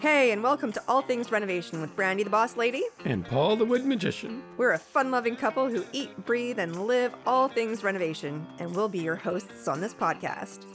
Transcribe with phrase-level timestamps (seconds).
[0.00, 2.84] Hey, and welcome to All Things Renovation with Brandy the Boss Lady.
[3.04, 4.44] And Paul the Wood Magician.
[4.56, 8.88] We're a fun loving couple who eat, breathe, and live all things renovation, and we'll
[8.88, 10.66] be your hosts on this podcast.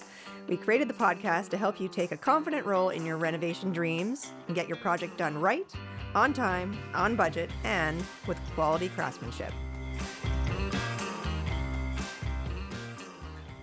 [0.50, 4.34] We created the podcast to help you take a confident role in your renovation dreams
[4.48, 5.72] and get your project done right,
[6.14, 9.54] on time, on budget, and with quality craftsmanship.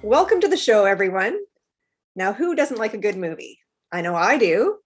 [0.00, 1.38] Welcome to the show, everyone.
[2.16, 3.58] Now, who doesn't like a good movie?
[3.92, 4.78] I know I do.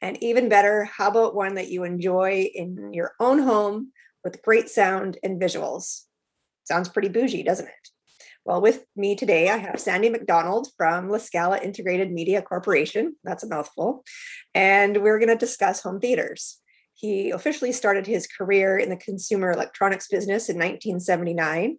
[0.00, 3.92] And even better, how about one that you enjoy in your own home
[4.24, 6.02] with great sound and visuals?
[6.64, 7.88] Sounds pretty bougie, doesn't it?
[8.44, 13.16] Well, with me today, I have Sandy McDonald from La Scala Integrated Media Corporation.
[13.22, 14.04] That's a mouthful.
[14.54, 16.58] And we're going to discuss home theaters.
[16.94, 21.78] He officially started his career in the consumer electronics business in 1979.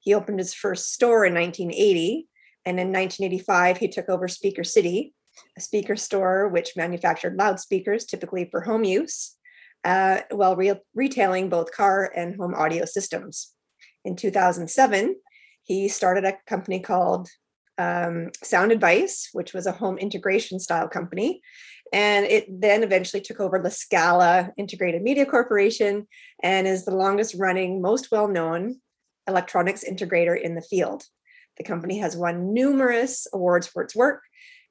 [0.00, 2.28] He opened his first store in 1980.
[2.66, 5.14] And in 1985, he took over Speaker City,
[5.56, 9.36] a speaker store which manufactured loudspeakers, typically for home use,
[9.84, 13.52] uh, while re- retailing both car and home audio systems.
[14.04, 15.16] In 2007,
[15.62, 17.28] he started a company called
[17.78, 21.40] um, Sound Advice, which was a home integration style company.
[21.92, 26.06] And it then eventually took over La Scala Integrated Media Corporation
[26.42, 28.80] and is the longest running, most well known
[29.26, 31.04] electronics integrator in the field.
[31.56, 34.22] The company has won numerous awards for its work,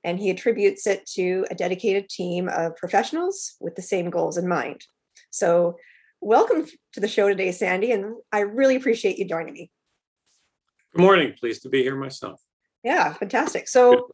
[0.03, 4.47] and he attributes it to a dedicated team of professionals with the same goals in
[4.47, 4.85] mind.
[5.29, 5.77] So,
[6.21, 9.71] welcome to the show today, Sandy, and I really appreciate you joining me.
[10.95, 11.33] Good morning.
[11.39, 12.41] Pleased to be here myself.
[12.83, 13.67] Yeah, fantastic.
[13.67, 14.09] So,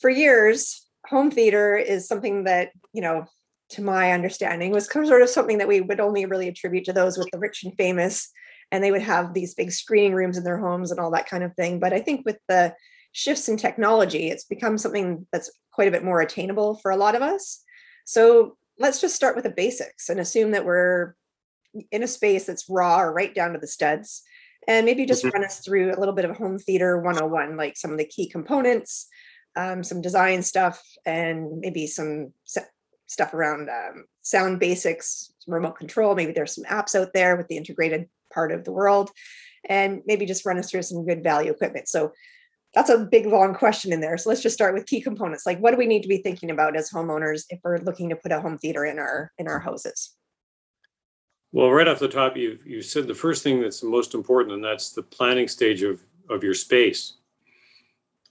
[0.00, 3.26] for years, home theater is something that, you know,
[3.70, 7.16] to my understanding, was sort of something that we would only really attribute to those
[7.16, 8.30] with the rich and famous.
[8.70, 11.44] And they would have these big screening rooms in their homes and all that kind
[11.44, 11.78] of thing.
[11.78, 12.74] But I think with the
[13.12, 17.14] shifts in technology, it's become something that's quite a bit more attainable for a lot
[17.14, 17.62] of us.
[18.04, 21.14] So let's just start with the basics and assume that we're
[21.90, 24.22] in a space that's raw or right down to the studs.
[24.68, 25.36] And maybe just mm-hmm.
[25.36, 28.28] run us through a little bit of home theater 101, like some of the key
[28.28, 29.08] components,
[29.56, 32.32] um, some design stuff, and maybe some
[33.06, 36.14] stuff around um, sound basics, remote control.
[36.14, 39.10] Maybe there's some apps out there with the integrated part of the world,
[39.68, 41.88] and maybe just run us through some good value equipment.
[41.88, 42.12] So
[42.74, 44.16] that's a big long question in there.
[44.16, 45.44] So let's just start with key components.
[45.44, 48.16] Like what do we need to be thinking about as homeowners if we're looking to
[48.16, 50.16] put a home theater in our in our houses?
[51.52, 54.54] Well right off the top you you said the first thing that's the most important
[54.54, 57.14] and that's the planning stage of of your space.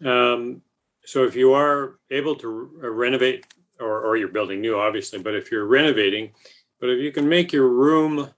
[0.03, 0.63] Um,
[1.05, 3.45] so if you are able to renovate
[3.79, 6.31] or, or you're building new obviously but if you're renovating
[6.79, 8.29] but if you can make your room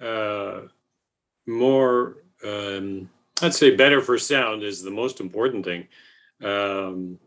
[0.00, 0.60] uh,
[1.46, 3.08] more um,
[3.42, 5.86] I'd say better for sound is the most important thing.
[6.42, 7.18] Um,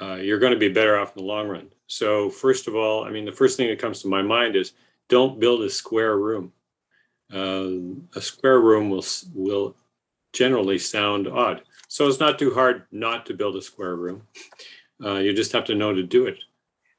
[0.00, 1.70] uh, you're going to be better off in the long run.
[1.86, 4.72] So, first of all, I mean, the first thing that comes to my mind is
[5.08, 6.52] don't build a square room.
[7.32, 7.68] Uh,
[8.16, 9.76] a square room will will
[10.32, 11.62] generally sound odd.
[11.88, 14.22] So it's not too hard not to build a square room.
[15.02, 16.38] Uh, you just have to know to do it.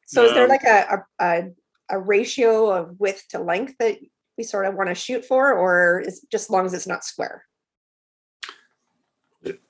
[0.08, 1.44] So, is there um, like a, a
[1.90, 3.98] a ratio of width to length that
[4.38, 7.04] we sort of want to shoot for, or is just as long as it's not
[7.04, 7.44] square?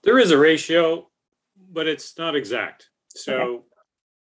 [0.03, 1.07] There is a ratio,
[1.71, 2.89] but it's not exact.
[3.09, 3.63] So, okay.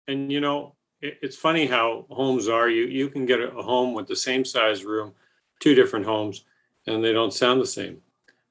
[0.08, 2.68] and you know, it, it's funny how homes are.
[2.68, 5.12] You you can get a, home with the same size room,
[5.60, 6.44] two different homes,
[6.86, 7.98] and they don't sound the same.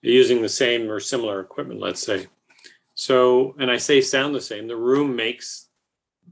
[0.02, 2.28] They're using the same or similar equipment, let's say.
[2.96, 4.68] So, and I say sound the same.
[4.68, 5.68] The room makes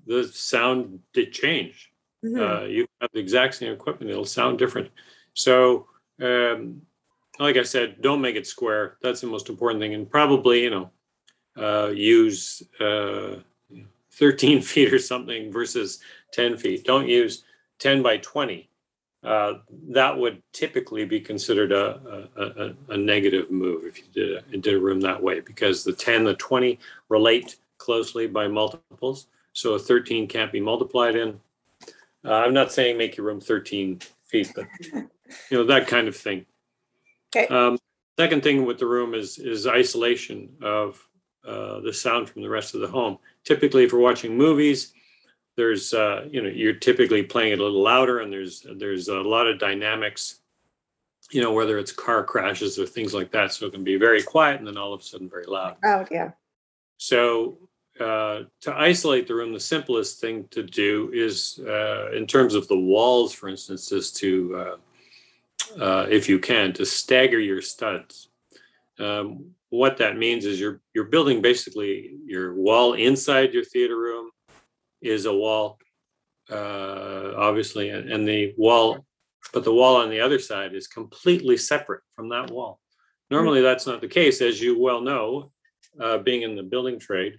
[0.06, 1.00] the sound
[1.32, 1.92] change.
[2.24, 2.40] Mm-hmm.
[2.40, 4.90] Uh, you have the exact same equipment; it'll sound different.
[5.34, 5.88] So,
[6.22, 6.82] um,
[7.42, 8.98] like I said, don't make it square.
[9.02, 9.94] That's the most important thing.
[9.94, 10.92] And probably, you know,
[11.58, 13.38] uh, use uh,
[14.12, 16.00] 13 feet or something versus
[16.34, 16.86] 10 feet.
[16.86, 17.44] Don't use
[17.80, 18.70] 10 by 20.
[19.24, 19.54] Uh,
[19.90, 24.58] that would typically be considered a, a, a, a negative move if you did a,
[24.58, 26.80] did a room that way because the 10, the 20
[27.10, 29.28] relate closely by multiples.
[29.54, 31.40] So a 13 can't be multiplied in.
[32.24, 35.10] Uh, I'm not saying make your room 13 feet, but you
[35.52, 36.46] know that kind of thing.
[37.36, 37.48] Okay.
[37.48, 37.78] Um,
[38.20, 41.02] second thing with the room is is isolation of
[41.48, 43.18] uh, the sound from the rest of the home.
[43.44, 44.94] Typically, if we're watching movies,
[45.58, 49.22] there's uh, you know you're typically playing it a little louder, and there's there's a
[49.22, 50.40] lot of dynamics.
[51.32, 54.22] You know whether it's car crashes or things like that, so it can be very
[54.22, 55.78] quiet and then all of a sudden very loud.
[55.84, 56.32] Oh yeah.
[56.98, 57.58] So
[58.00, 62.68] uh, to isolate the room, the simplest thing to do is, uh, in terms of
[62.68, 64.78] the walls, for instance, is to
[65.80, 68.30] uh, if you can, to stagger your studs.
[69.00, 74.30] Um, what that means is you're you're building basically your wall inside your theater room
[75.02, 75.80] is a wall
[76.52, 79.06] uh, obviously, and, and the wall,
[79.54, 82.80] but the wall on the other side is completely separate from that wall.
[83.30, 85.52] Normally, that's not the case, as you well know,
[86.00, 87.38] uh, being in the building trade.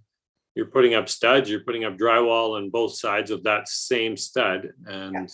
[0.55, 4.71] You're putting up studs, you're putting up drywall on both sides of that same stud,
[4.87, 5.31] and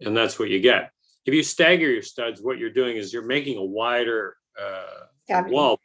[0.00, 0.90] and that's what you get.
[1.28, 5.54] If you stagger your studs, what you're doing is you're making a wider uh, Cavity.
[5.54, 5.78] wall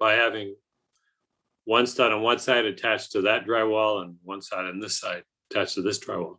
[0.00, 0.56] by having
[1.66, 5.22] one stud on one side attached to that drywall and one side on this side
[5.52, 6.38] attached to this drywall.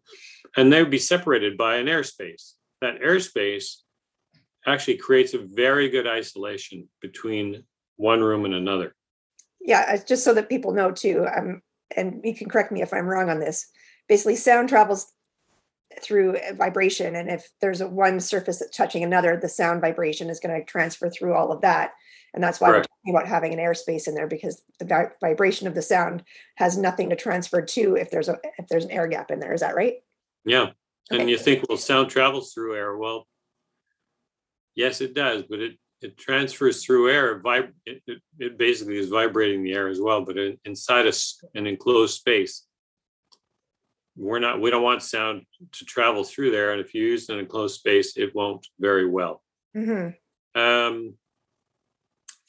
[0.58, 2.56] And they would be separated by an airspace.
[2.82, 3.78] That airspace
[4.68, 7.64] actually creates a very good isolation between
[7.96, 8.94] one room and another.
[9.62, 11.62] Yeah, uh, just so that people know too, um,
[11.96, 13.70] and you can correct me if I'm wrong on this.
[14.10, 15.14] Basically, sound travels
[16.02, 20.40] through vibration, and if there's a one surface that's touching another, the sound vibration is
[20.40, 21.92] going to transfer through all of that.
[22.34, 22.88] And that's why Correct.
[23.06, 26.24] we're talking about having an airspace in there because the vibration of the sound
[26.56, 29.54] has nothing to transfer to if there's a if there's an air gap in there.
[29.54, 29.96] Is that right?
[30.46, 30.72] Yeah.
[31.12, 31.32] And Okay.
[31.32, 32.98] you think, well, sound travels through air.
[32.98, 33.28] Well,
[34.74, 37.40] yes, it does, but it it transfers through air.
[37.40, 41.14] Vib- it, it, it basically is vibrating the air as well, but in, inside a
[41.56, 42.66] an enclosed space,
[44.16, 44.62] we're not.
[44.62, 46.72] We don't want sound to travel through there.
[46.72, 49.44] And if you use an enclosed space, it won't very well.
[49.74, 50.10] hmm
[50.56, 51.16] Um,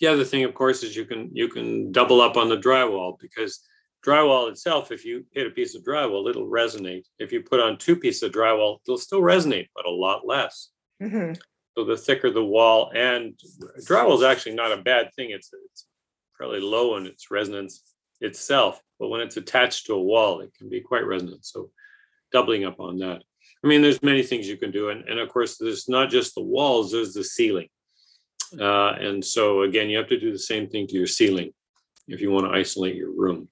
[0.01, 3.19] the other thing, of course, is you can you can double up on the drywall
[3.19, 3.61] because
[4.05, 7.05] drywall itself, if you hit a piece of drywall, it'll resonate.
[7.19, 10.71] If you put on two pieces of drywall, it'll still resonate, but a lot less.
[11.01, 11.33] hmm
[11.77, 13.39] So the thicker the wall, and
[13.89, 15.31] drywall is actually not a bad thing.
[15.31, 15.87] It's it's
[16.37, 17.94] fairly low in its resonance
[18.25, 21.45] itself, but when it's attached to a wall, it can be quite resonant.
[21.45, 21.71] So
[22.33, 23.23] doubling up on that.
[23.63, 26.35] I mean, there's many things you can do, and and of course, there's not just
[26.35, 26.93] the walls.
[26.93, 27.69] There's the ceiling.
[28.61, 31.51] Uh, and so again, you have to do the same thing to your ceiling
[32.09, 33.49] if you want to isolate your room.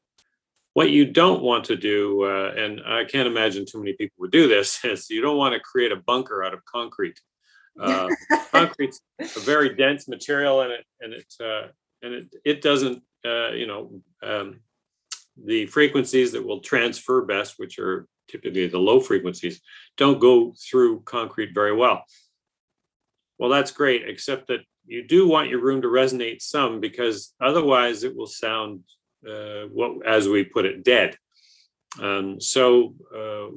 [0.75, 4.31] What you don't want to do, uh, and I can't imagine too many people would
[4.31, 7.19] do this, is you don't want to create a bunker out of concrete.
[7.81, 8.09] Uh,
[8.53, 11.69] concrete's a very dense material, and it and it uh,
[12.03, 14.61] and it it doesn't, uh, you know, um,
[15.43, 19.61] the frequencies that will transfer best, which are typically the low frequencies,
[19.97, 22.05] don't go through concrete very well.
[23.39, 28.05] Well, that's great, except that you do want your room to resonate some because otherwise
[28.05, 28.81] it will sound
[29.29, 31.17] uh, what, as we put it, dead.
[32.01, 33.55] Um, so uh,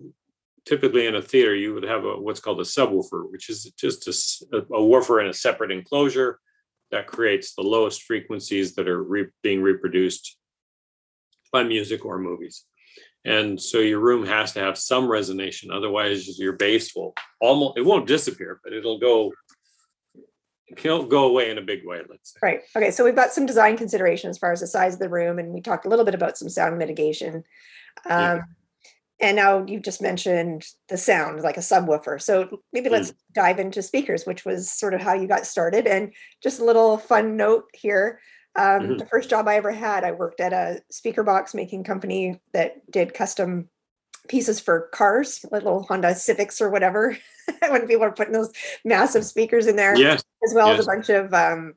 [0.65, 4.45] typically in a theater, you would have a what's called a subwoofer, which is just
[4.51, 6.39] a woofer in a separate enclosure
[6.91, 10.37] that creates the lowest frequencies that are re- being reproduced
[11.51, 12.65] by music or movies.
[13.25, 17.81] And so your room has to have some resonation, otherwise your bass will almost it
[17.81, 19.33] won't disappear, but it'll go
[20.67, 22.39] it'll go away in a big way, let's say.
[22.41, 22.61] Right.
[22.75, 22.91] Okay.
[22.91, 25.53] So we've got some design consideration as far as the size of the room, and
[25.53, 27.43] we talked a little bit about some sound mitigation.
[28.05, 28.33] Yeah.
[28.33, 28.43] Um,
[29.21, 32.21] And now you've just mentioned the sound, like a subwoofer.
[32.21, 35.87] So maybe let's dive into speakers, which was sort of how you got started.
[35.87, 36.13] And
[36.43, 38.19] just a little fun note here.
[38.57, 38.99] Um, Mhm.
[38.99, 42.89] The first job I ever had, I worked at a speaker box making company that
[42.91, 43.69] did custom
[44.27, 47.17] pieces for cars, little Honda Civics or whatever.
[47.69, 48.51] when people are putting those
[48.83, 51.75] massive speakers in there Yes, as well as a bunch of um,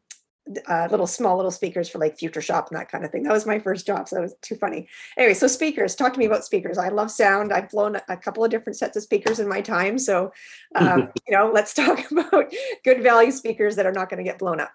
[0.67, 3.23] uh, little small little speakers for like Future Shop and that kind of thing.
[3.23, 4.89] That was my first job, so it was too funny.
[5.17, 5.95] Anyway, so speakers.
[5.95, 6.79] Talk to me about speakers.
[6.79, 7.53] I love sound.
[7.53, 10.33] I've blown a- a couple of different sets of speakers in my time, so
[10.75, 12.53] um, you know, let's talk about
[12.85, 14.71] good value speakers that are not going to get blown up,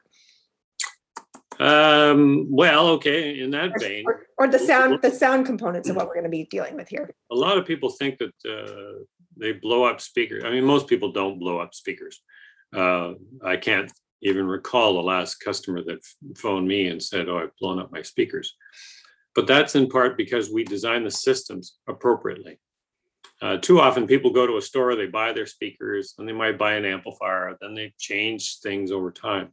[1.59, 5.95] um, well, okay, in that or, vein, or, or the sound the sound components of
[5.95, 7.09] what we're going to be dealing with here.
[7.31, 9.03] a lot of people think that uh,
[9.37, 10.43] they blow up speakers.
[10.45, 12.21] I mean, most people don't blow up speakers.
[12.75, 13.13] Uh,
[13.43, 13.91] I can't
[14.23, 16.03] even recall the last customer that
[16.37, 18.55] phoned me and said, "Oh, I've blown up my speakers."
[19.35, 22.59] But that's in part because we design the systems appropriately.
[23.41, 26.57] Uh, too often, people go to a store, they buy their speakers, and they might
[26.57, 27.57] buy an amplifier.
[27.59, 29.49] Then they change things over time.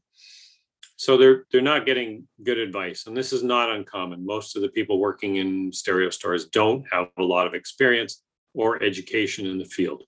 [0.97, 4.25] So they're they're not getting good advice, and this is not uncommon.
[4.25, 8.23] Most of the people working in stereo stores don't have a lot of experience
[8.55, 10.05] or education in the field.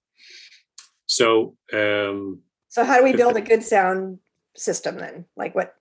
[1.06, 4.18] So um, So how do we build a good sound
[4.56, 5.26] system then?
[5.36, 5.74] Like what?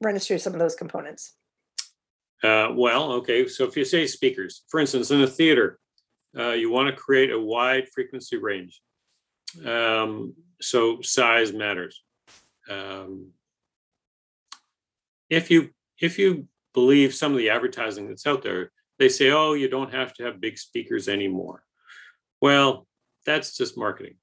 [0.00, 1.34] Run us through some of those components.
[2.42, 3.46] Uh, well, okay.
[3.48, 5.78] So if you say speakers, for instance, in a theater,
[6.38, 8.82] uh, you want to create a wide frequency range.
[9.64, 12.02] Um, so size matters.
[12.68, 13.28] Um,
[15.30, 19.54] if you if you believe some of the advertising that's out there, they say, "Oh,
[19.54, 21.62] you don't have to have big speakers anymore."
[22.40, 22.86] Well,
[23.24, 24.16] that's just marketing.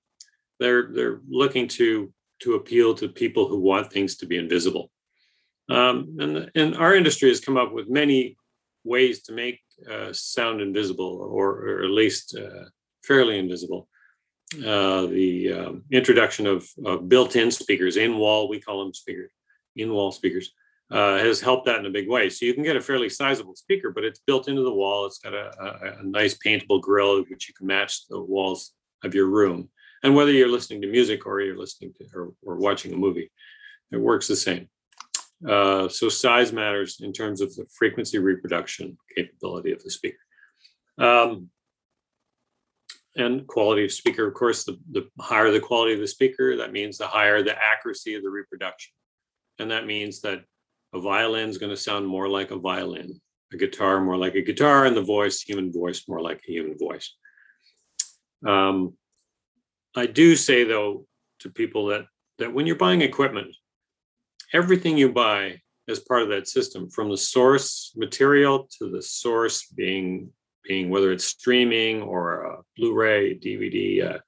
[0.60, 4.92] They're they're looking to to appeal to people who want things to be invisible.
[5.70, 8.36] Um, and, and our industry has come up with many
[8.84, 12.66] ways to make uh, sound invisible or, or at least uh,
[13.04, 13.88] fairly invisible.
[14.58, 19.32] Uh, the um, introduction of, of built-in speakers, in-wall, we call them speakers,
[19.78, 20.52] in-wall speakers,
[20.92, 22.30] uh, has helped that in a big way.
[22.30, 25.06] So you can get a fairly sizable speaker, but it's built into the wall.
[25.06, 28.74] It's got a, a, a nice paintable grill, which you can match the walls
[29.06, 29.70] of your room.
[30.04, 33.32] And whether you're listening to music or you're listening to or, or watching a movie,
[33.92, 34.68] it works the same.
[35.48, 40.18] Uh, so size matters in terms of the frequency reproduction capability of the speaker.
[40.98, 41.50] Um,
[43.16, 46.72] and quality of speaker, of course, the, the higher the quality of the speaker, that
[46.72, 48.94] means the higher the accuracy of the reproduction.
[49.60, 50.44] And that means that
[50.94, 53.20] a violin is going to sound more like a violin,
[53.52, 56.78] a guitar more like a guitar, and the voice, human voice, more like a human
[56.78, 57.16] voice.
[58.48, 58.94] Um,
[59.96, 61.06] I do say though
[61.40, 62.06] to people that
[62.38, 63.56] that when you're buying equipment,
[64.54, 69.66] everything you buy as part of that system, from the source material to the source
[69.66, 70.32] being
[70.64, 74.20] being whether it's streaming or a Blu-ray, DVD, uh,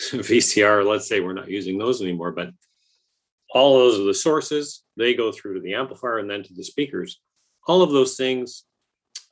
[0.12, 0.86] VCR.
[0.86, 2.50] Let's say we're not using those anymore, but
[3.54, 4.82] all those are the sources.
[4.96, 7.20] They go through to the amplifier and then to the speakers.
[7.66, 8.64] All of those things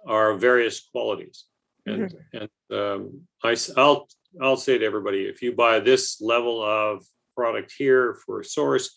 [0.06, 1.44] are various qualities,
[1.87, 2.46] and mm-hmm.
[2.70, 4.08] and um, I, I'll
[4.41, 7.05] I'll say to everybody, if you buy this level of
[7.37, 8.91] product here for a source,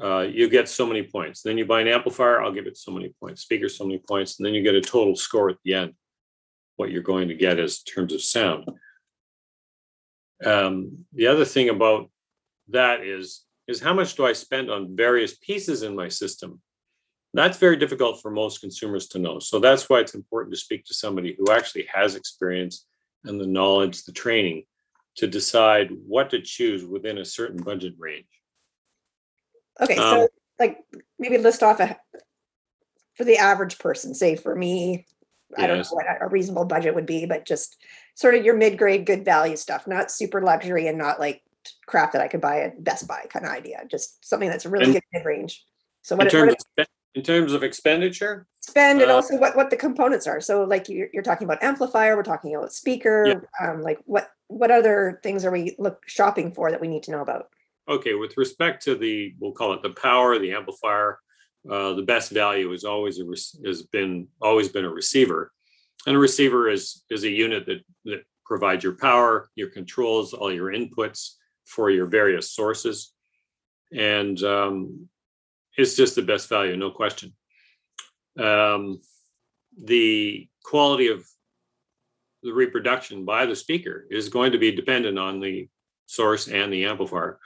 [0.00, 1.42] uh, you get so many points.
[1.42, 3.42] Then you buy an amplifier, I'll give it so many points.
[3.42, 5.94] Speaker so many points, and then you get a total score at the end.
[6.76, 8.70] What you're going to get as terms of sound.
[10.44, 12.10] Um, the other thing about
[12.68, 16.60] that is is how much do I spend on various pieces in my system?
[17.34, 19.38] That's very difficult for most consumers to know.
[19.38, 22.86] So that's why it's important to speak to somebody who actually has experience
[23.24, 24.64] and the knowledge, the training
[25.16, 28.26] to decide what to choose within a certain budget range.
[29.80, 30.78] Okay, so um, like
[31.18, 31.96] maybe list off a
[33.16, 35.06] for the average person, say for me,
[35.56, 37.76] I don't know what a reasonable budget would be, but just
[38.14, 41.42] sort of your mid-grade good value stuff, not super luxury and not like
[41.86, 43.82] crap that I could buy at Best Buy kind of idea.
[43.90, 45.64] Just something that's really and good mid range.
[46.02, 49.56] So what in terms, what, of, in terms of expenditure, spend and uh, also what
[49.56, 50.40] what the components are.
[50.40, 53.26] So like you're, you're talking about amplifier, we're talking about speaker.
[53.26, 53.68] Yeah.
[53.68, 57.10] Um, like what what other things are we look shopping for that we need to
[57.10, 57.46] know about?
[57.88, 61.18] Okay, with respect to the we'll call it the power, the amplifier.
[61.70, 63.24] Uh, the best value is always a
[63.66, 65.52] has been always been a receiver,
[66.06, 70.52] and a receiver is is a unit that that provides your power, your controls, all
[70.52, 71.34] your inputs,
[71.66, 73.12] for your various sources.
[73.92, 75.08] And um,
[75.76, 77.34] it's just the best value, no question.
[78.38, 79.00] Um,
[79.82, 81.24] the quality of
[82.42, 85.68] the reproduction by the speaker is going to be dependent on the
[86.06, 87.38] source and the amplifier.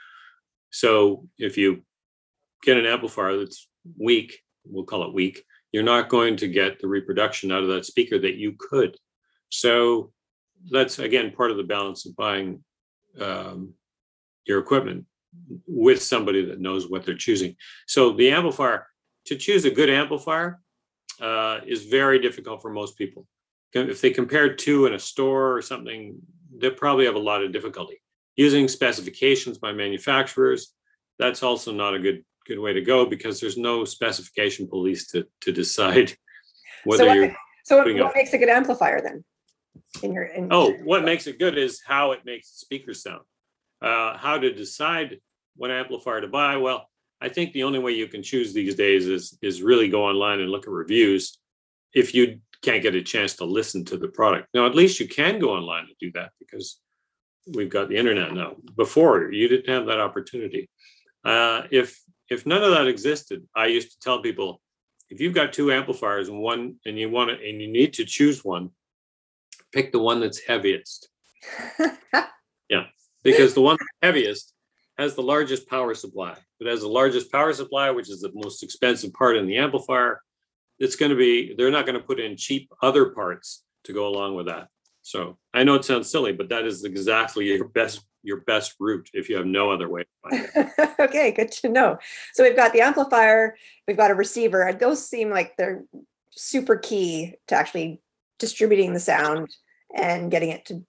[0.69, 1.83] So if you
[2.63, 3.67] get an amplifier that's
[3.97, 7.85] weak, we'll call it weak, you're not going to get the reproduction out of that
[7.85, 8.97] speaker that you could.
[9.49, 10.11] So
[10.71, 12.63] that's again part of the balance of buying
[13.19, 13.73] um,
[14.45, 15.05] your equipment
[15.67, 17.55] with somebody that knows what they're choosing.
[17.87, 18.87] So the amplifier,
[19.25, 20.59] to choose a good amplifier
[21.21, 23.27] uh, is very difficult for most people.
[23.73, 26.17] If they compare two in a store or something,
[26.55, 28.01] they probably have a lot of difficulty.
[28.37, 30.73] Using specifications by manufacturers,
[31.19, 35.25] that's also not a good good way to go because there's no specification police to
[35.41, 36.15] to decide
[36.85, 37.35] whether so what, you're.
[37.63, 39.23] So what, what makes a good amplifier then?
[40.03, 43.21] In your in oh, what makes it good is how it makes speakers sound
[43.85, 45.19] uh, how to decide
[45.55, 46.57] what amplifier to buy.
[46.57, 46.89] Well,
[47.21, 50.41] I think the only way you can choose these days is is really go online
[50.41, 51.37] and look at reviews.
[51.93, 55.07] If you can't get a chance to listen to the product, now at least you
[55.07, 56.81] can go online to do that because
[57.53, 58.55] we've got the internet now.
[58.75, 60.69] Before you didn't have that opportunity.
[61.23, 64.61] Uh, if if none of that existed, I used to tell people
[65.09, 68.05] if you've got two amplifiers and one and you want to and you need to
[68.05, 68.71] choose one,
[69.71, 71.09] pick the one that's heaviest.
[73.25, 74.53] because the one heaviest
[74.97, 76.37] has the largest power supply.
[76.61, 80.21] It has the largest power supply, which is the most expensive part in the amplifier.
[80.79, 84.07] It's going to be, they're not going to put in cheap other parts to go
[84.07, 84.69] along with that.
[85.01, 89.07] So I know it sounds silly, but that is exactly your best your best route
[89.13, 90.03] if you have no other way.
[90.99, 91.99] okay, good to know.
[92.33, 93.55] So we've got the amplifier,
[93.87, 94.73] we've got a receiver.
[94.73, 95.83] Those seem like they're
[96.31, 98.01] super key to actually
[98.39, 99.55] distributing the sound
[99.95, 100.83] and getting it to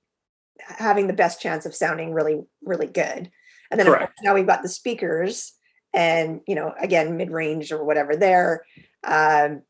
[0.60, 3.30] having the best chance of sounding really really good.
[3.70, 5.52] And then now we've got the speakers
[5.92, 8.64] and you know again mid-range or whatever there
[9.04, 9.62] um,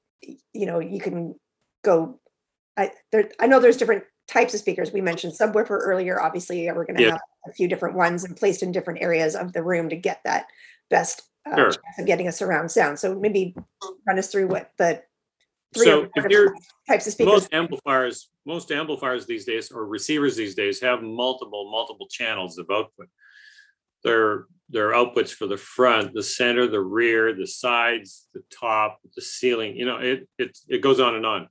[0.52, 1.35] you know you can
[1.85, 2.19] go
[2.76, 4.93] i there i know there's different types of speakers.
[4.93, 6.21] We mentioned subwoofer earlier.
[6.21, 7.11] Obviously we're going to yeah.
[7.12, 10.21] have a few different ones and placed in different areas of the room to get
[10.25, 10.47] that
[10.90, 11.64] best uh, sure.
[11.71, 12.99] chance of getting a surround sound.
[12.99, 13.55] So maybe
[14.07, 15.02] run us through what the
[15.85, 16.54] So if you're,
[16.88, 17.33] types of speakers.
[17.33, 22.66] most amplifiers, most amplifiers these days or receivers these days have multiple, multiple channels of
[22.71, 23.09] output.
[24.04, 29.23] Their, their outputs for the front, the center, the rear, the sides, the top, the
[29.23, 31.49] ceiling, you know, it, it, it goes on and on.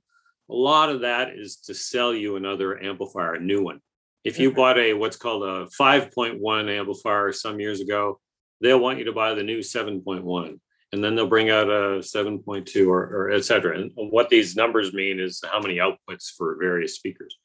[0.48, 3.80] A lot of that is to sell you another amplifier, a new one.
[4.24, 8.20] If you bought a, what's called a five point one amplifier some years ago,
[8.60, 10.60] they'll want you to buy the new seven point one.
[10.92, 13.78] And then they'll bring out a seven point two or, or et cetera.
[13.78, 17.36] And what these numbers mean is how many outputs for various speakers.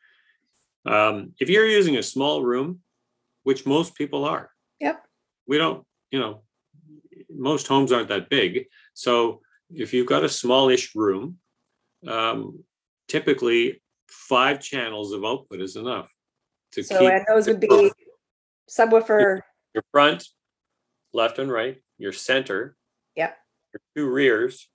[0.85, 2.81] Um, if you're using a small room,
[3.43, 4.51] which most people are.
[4.79, 5.03] Yep.
[5.47, 6.43] We don't, you know,
[7.29, 8.67] most homes aren't that big.
[8.93, 9.41] So
[9.73, 11.37] if you've got a smallish room,
[12.07, 12.63] um,
[13.07, 16.11] typically five channels of output is enough.
[16.73, 17.91] To So, keep and those would be
[18.69, 19.41] subwoofer,
[19.73, 20.27] your front,
[21.13, 22.75] left and right, your center.
[23.15, 23.37] Yep.
[23.73, 24.67] Your two rears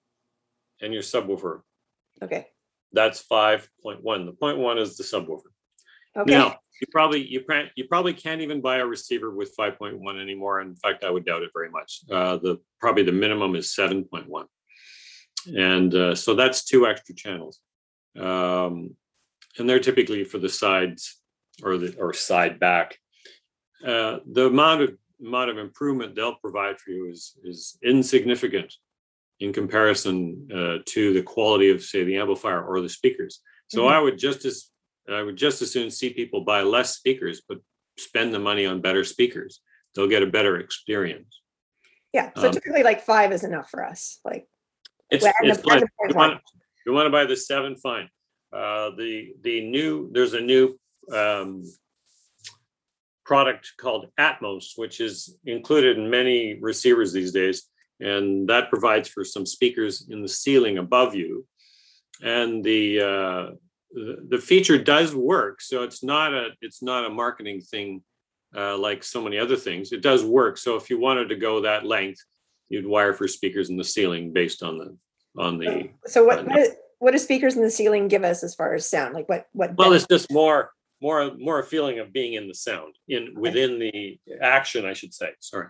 [0.80, 1.60] and your subwoofer.
[2.22, 2.46] okay,
[2.92, 4.26] That's five point one.
[4.26, 5.50] The point one is the subwoofer.
[6.16, 9.78] okay, Now, you probably, you can't, you probably can't even buy a receiver with five
[9.78, 10.60] point one anymore.
[10.60, 12.00] In fact, I would doubt it very much.
[12.10, 14.46] Uh, the, probably the minimum is seven point one.
[15.46, 17.60] And, uh, so that's two extra channels.
[18.18, 18.96] Um,
[19.58, 21.20] and they're typically for the sides
[21.62, 22.96] or the, or side back.
[23.84, 24.90] Uh, the amount of,
[25.24, 28.72] amount of improvement they'll provide for you is, is insignificant
[29.40, 33.40] in comparison, uh, to the quality of, say, the amplifier or the speakers.
[33.68, 33.92] So Mhm.
[33.92, 34.70] I would just as,
[35.08, 37.58] I would just as soon see people buy less speakers, but
[37.98, 39.60] spend the money on better speakers.
[39.94, 41.40] They'll get a better experience.
[42.12, 42.30] yeah.
[42.36, 44.48] So um, typically like five is enough for us, like,
[45.10, 46.40] It's, Well, it's the- You want,
[46.86, 48.08] you want to buy the seven, fine.
[48.52, 50.78] Uh, the, the new, there's a new,
[51.12, 51.62] um,
[53.26, 57.64] product called Atmos, which is included in many receivers these days.
[57.98, 61.44] And that provides for some speakers in the ceiling above you.
[62.22, 63.54] And the, uh,
[64.30, 65.60] the, feature does work.
[65.60, 68.02] So it's not a, it's not a marketing thing,
[68.54, 69.92] uh, like so many other things.
[69.92, 70.56] It does work.
[70.56, 72.20] So if you wanted to go that length,
[72.68, 74.96] you'd wire for speakers in the ceiling based on the,
[75.42, 78.42] on the, so what, Uh, what, is- what do speakers in the ceiling give us
[78.42, 79.14] as far as sound?
[79.14, 79.76] Like what, what?
[79.76, 83.78] well, it's just more, more, more a feeling of being in the sound, in, within
[83.78, 85.68] the action, I should say, sorry.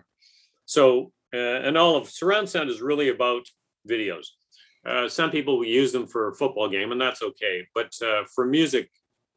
[0.65, 3.45] So, uh, and all of surround sound is really about
[3.89, 4.27] videos.
[4.85, 8.23] Uh, some people will use them for a football game and that's okay, but, uh,
[8.33, 8.89] for music,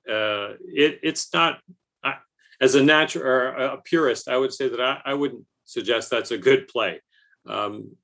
[0.08, 1.60] uh, it, it's not,
[2.04, 2.14] I,
[2.60, 6.30] as a natural, or a purist, I would say that I, I wouldn't suggest that's
[6.30, 7.00] a good play.
[7.46, 7.96] Um,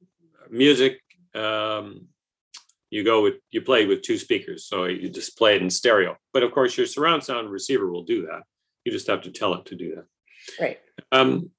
[0.51, 1.01] music,
[1.35, 2.07] um,
[2.96, 6.16] you go with, you play with two speakers, so you just play it in stereo.
[6.32, 8.40] But of course, your surround sound receiver will do that.
[8.87, 10.06] You just have to tell it to do that.
[10.59, 10.78] Right,
[11.12, 11.50] Um,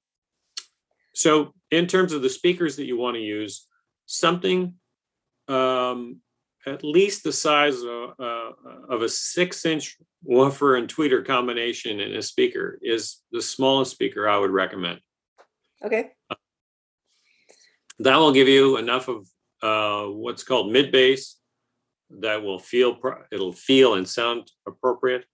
[1.14, 3.68] so in terms of the speakers that you want to use,
[4.08, 4.74] something
[5.48, 6.22] um,
[6.66, 8.52] at least the size of, uh,
[8.90, 14.28] of a six inch woofer and tweeter combination in a speaker is the smallest speaker
[14.28, 15.00] I would recommend.
[15.86, 16.12] okay,
[18.00, 19.28] That will give you enough of
[19.62, 21.38] uh, what's called mid bass
[22.10, 25.26] that will feel pro- it'll feel and sound appropriate.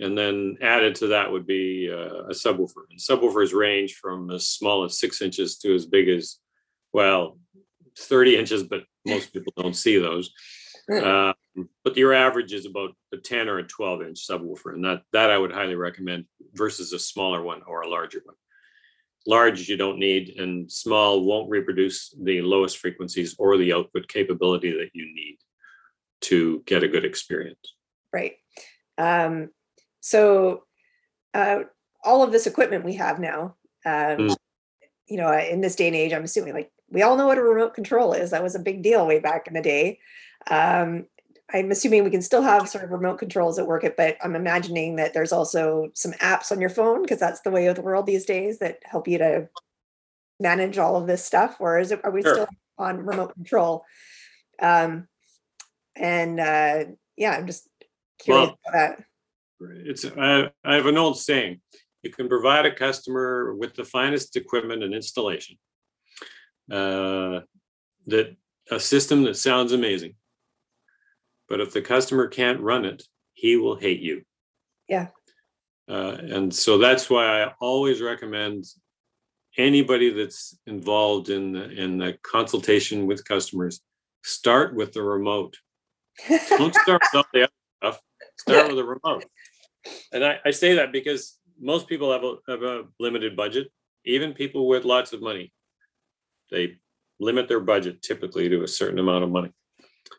[0.00, 2.84] And then added to that would be uh, a subwoofer.
[2.90, 6.36] And subwoofers range from as small as six inches to as big as,
[6.92, 7.38] well,
[7.98, 10.30] 30 inches, but most people don't see those.
[10.90, 11.32] Uh,
[11.84, 15.30] but your average is about a 10 or a 12 inch subwoofer, and that that
[15.30, 18.36] I would highly recommend versus a smaller one or a larger one.
[19.28, 24.72] Large you don't need, and small won't reproduce the lowest frequencies or the output capability
[24.72, 25.36] that you need
[26.22, 27.74] to get a good experience.
[28.12, 28.36] right.
[28.96, 29.50] Um,
[30.00, 30.64] so,
[31.34, 31.60] uh,
[32.02, 34.36] all of this equipment we have now, um, Mm.
[35.06, 37.42] you know, in this day and age, I'm assuming like we all know what a
[37.42, 38.30] remote control is.
[38.30, 40.00] That was a big deal way back in the day.
[40.50, 41.06] Um,
[41.52, 44.36] I'm assuming we can still have sort of remote controls that work it, but I'm
[44.36, 47.82] imagining that there's also some apps on your phone because that's the way of the
[47.82, 49.48] world these days that help you to
[50.38, 51.56] manage all of this stuff.
[51.58, 52.34] Or is it, are we Sure.
[52.34, 53.84] still on remote control?
[54.60, 55.08] Um,
[55.96, 56.84] and uh,
[57.16, 57.68] yeah, I'm just
[58.18, 59.04] curious Well, about that.
[59.86, 61.60] It's I, I have an old saying:
[62.02, 65.56] you can provide a customer with the finest equipment and installation.
[66.70, 67.40] Uh,
[68.06, 68.36] that
[68.70, 70.14] a system that sounds amazing,
[71.48, 73.02] but if the customer can't run it,
[73.34, 74.22] he will hate you.
[74.88, 75.08] Yeah.
[75.88, 78.64] Uh, and so that's why I always recommend
[79.56, 83.80] anybody that's involved in the, in the consultation with customers
[84.22, 85.56] start with the remote.
[86.28, 88.00] Don't start with all the other stuff.
[88.38, 89.24] Start with a remote.
[90.12, 93.68] And I, I say that because most people have a, have a limited budget,
[94.04, 95.52] even people with lots of money.
[96.50, 96.76] They
[97.20, 99.50] limit their budget typically to a certain amount of money.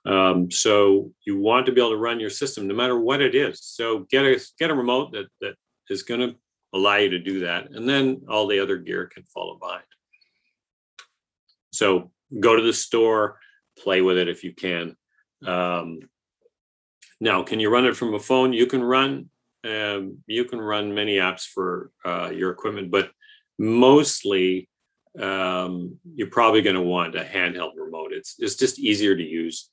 [0.06, 3.36] Um, so you want to be able to run your system no matter what it
[3.36, 3.62] is.
[3.64, 5.56] So get a get a remote that that
[5.90, 6.36] is going to
[6.74, 9.84] allow you to do that, and then all the other gear can follow behind.
[11.72, 13.40] So go to the store,
[13.78, 14.96] play with it if you can.
[15.46, 16.00] Um,
[17.22, 18.54] now, can you run it from a phone?
[18.54, 19.30] You can run
[19.64, 23.12] um, you can run many apps for uh, your equipment, but
[23.58, 24.70] mostly
[25.20, 28.14] um, you're probably going to want a handheld remote.
[28.14, 29.70] It's it's just easier to use.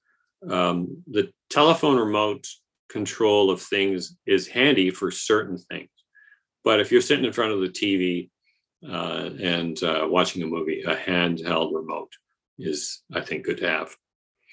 [0.50, 2.46] Um, the telephone remote
[2.88, 5.90] control of things is handy for certain things,
[6.64, 8.30] but if you're sitting in front of the TV
[8.88, 12.12] uh, and uh, watching a movie, a handheld remote
[12.58, 13.96] is, I think, good to have.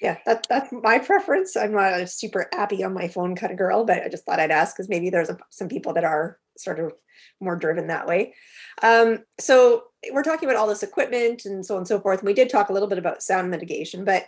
[0.02, 1.56] Yeah, that, that's my preference.
[1.56, 4.40] I'm not a super appy on my phone kind of girl, but I just thought
[4.40, 6.92] I'd ask because maybe there's a, some people that are sort of
[7.40, 8.34] more driven that way.
[8.82, 12.20] Um, so we're talking about all this equipment and so on and so forth.
[12.20, 14.26] And we did talk a little bit about sound mitigation, but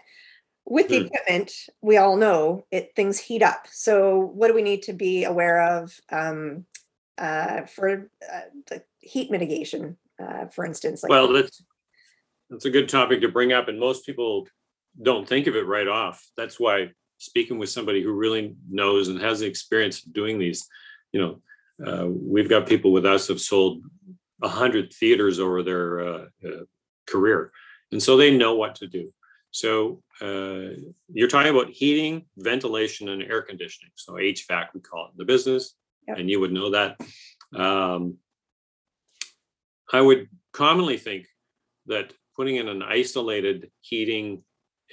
[0.67, 1.07] with the Hmm.
[1.07, 3.67] equipment, we all know it things heat up.
[3.71, 6.67] So what do we need to be aware of um,
[7.17, 11.03] uh, for uh, the heat mitigation, uh, for instance?
[11.03, 11.63] Like Well, that's
[12.51, 14.49] that's a good topic to bring up, and most people
[15.01, 16.29] don't think of it right off.
[16.37, 20.67] That's why speaking with somebody who really knows and has the experience of doing these,
[21.13, 21.41] you know,
[21.87, 23.83] uh, we've got people with us have sold
[24.43, 26.65] a hundred theaters over their uh, uh,
[27.07, 27.53] career,
[27.93, 29.13] and so they know what to do.
[29.57, 30.77] So uh,
[31.09, 33.91] you're talking about heating, ventilation, and air conditioning.
[33.95, 35.75] So HVAC, we call it in the business,
[36.07, 36.19] Yep.
[36.19, 37.01] and you would know that.
[37.55, 38.19] Um,
[39.91, 41.27] I would commonly think
[41.87, 44.45] that putting in an isolated heating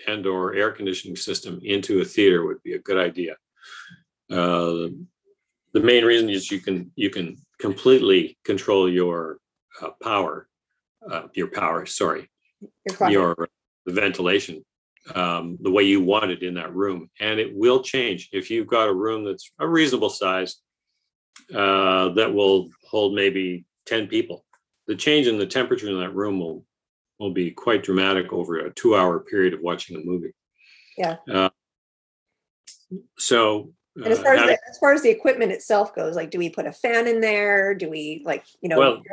[0.08, 3.34] and or air conditioning system into a theater would be a good idea.
[4.32, 4.88] Uh,
[5.74, 9.40] the main reason is you can you can completely control your
[9.82, 10.48] uh, power,
[11.12, 11.86] uh, your power.
[11.86, 12.30] Sorry,
[13.10, 13.50] your your
[13.86, 14.64] the ventilation
[15.16, 18.68] um, the way you want it in that room, and it will change if you've
[18.68, 20.58] got a room that's a reasonable size
[21.54, 24.46] uh, that will hold maybe ten people.
[24.88, 26.66] The change in the temperature in that room will
[27.20, 30.34] will be quite dramatic over a two-hour period of watching a movie.
[30.98, 31.18] Yeah.
[31.32, 31.50] Uh,
[33.18, 33.72] so.
[33.96, 36.40] And as uh, far as, the, as far as the equipment itself goes, like, do
[36.40, 37.76] we put a fan in there?
[37.76, 39.04] Do we like, you know, Well,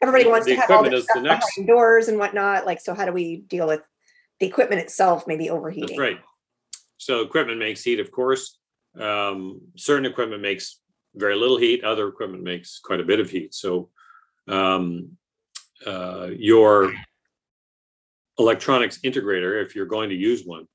[0.00, 2.64] everybody wants to have all equipment their is the next- behind doors and whatnot.
[2.64, 3.82] Like, so how do we deal with
[4.40, 5.88] the equipment itself may be overheating?
[5.88, 6.20] That's right.
[6.98, 8.58] So equipment makes heat, of course.
[8.98, 10.80] Um, certain equipment makes
[11.14, 11.84] very little heat.
[11.84, 13.54] Other equipment makes quite a bit of heat.
[13.54, 13.90] So
[14.48, 15.16] um,
[15.86, 16.92] uh, your
[18.38, 20.66] electronics integrator, if you're going to use one,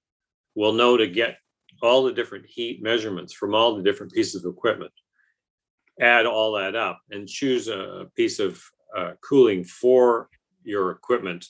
[0.56, 1.38] will know to get
[1.82, 4.92] all the different heat measurements from all the different pieces of equipment.
[6.00, 8.62] Add all that up and choose a piece of
[8.96, 10.30] uh, cooling for
[10.64, 11.46] your equipment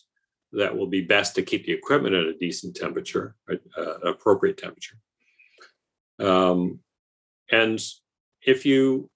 [0.54, 3.36] that will be best to keep the equipment at a decent temperature,
[3.78, 4.98] uh, appropriate temperature.
[6.20, 6.80] Um,
[7.52, 7.84] and
[8.42, 9.10] if you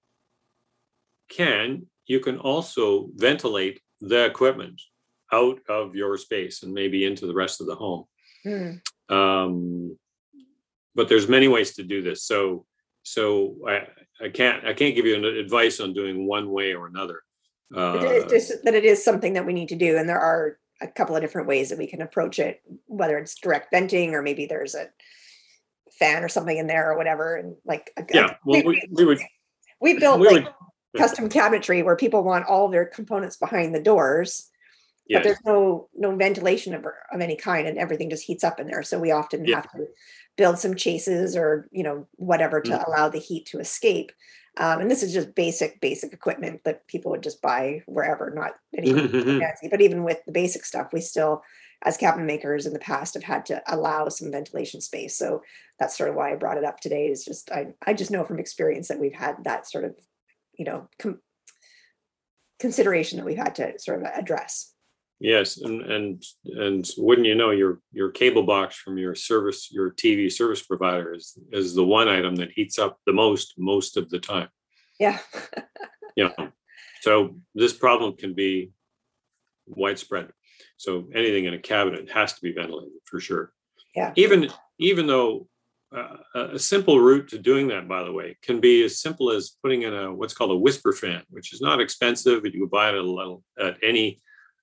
[1.28, 4.80] can, you can also ventilate the equipment
[5.32, 8.04] out of your space and maybe into the rest of the home.
[8.42, 9.14] Hmm.
[9.14, 9.98] Um,
[10.94, 12.24] but there's many ways to do this.
[12.24, 12.66] So,
[13.02, 13.86] so I,
[14.24, 17.22] I can't, I can't give you an advice on doing one way or another.
[17.70, 20.18] But It's Uh, just that it is something that we need to do, and there
[20.18, 24.14] are a couple of different ways that we can approach it, whether it's direct venting
[24.14, 24.88] or maybe there's a
[25.98, 27.36] fan or something in there or whatever.
[27.36, 29.18] And like, a- a- yeah, well, we, we would,
[29.80, 30.52] we built we like would,
[30.96, 34.50] custom cabinetry where people want all their components behind the doors.
[35.10, 38.66] but there's no no ventilation of, of any kind and everything just heats up in
[38.66, 39.56] there so we often Yeah.
[39.56, 39.86] have to
[40.36, 42.86] build some chases or you know whatever to Mm.
[42.86, 44.12] allow the heat to escape
[44.58, 48.52] um, and this is just basic basic equipment that people would just buy wherever not
[48.76, 49.08] anything
[49.40, 49.68] fancy.
[49.68, 51.42] But even with the basic stuff we still
[51.84, 55.16] as cabinet makers in the past have had to allow some ventilation space.
[55.16, 55.42] So
[55.78, 58.24] that's sort of why i brought it up today is just i, I just know
[58.24, 59.94] from experience that we've had that sort of
[60.58, 61.20] you know com-
[62.58, 64.74] consideration that we've had to sort of address
[65.20, 69.90] Yes, and and and wouldn't you know, your your cable box from your service, your
[69.90, 74.08] TV service provider is is the one item that heats up the most most of
[74.10, 74.48] the time.
[75.00, 75.18] yeah
[76.16, 76.30] yeah.
[77.00, 78.70] so this problem can be
[79.66, 80.28] widespread.
[80.76, 83.52] So anything in a cabinet has to be ventilated for sure.
[83.96, 84.12] Yeah.
[84.14, 85.48] Even even though
[85.92, 89.56] uh, a simple route to doing that, by the way, can be as simple as
[89.62, 92.44] putting in a what's called a whisper fan, which is not expensive.
[92.44, 94.20] You can buy it at, at any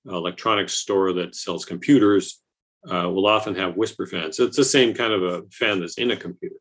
[0.07, 2.41] electronics store that sells computers.
[2.87, 4.37] Uh, will often have whisper fans.
[4.37, 6.57] So it's the same kind of a fan that's in a computer,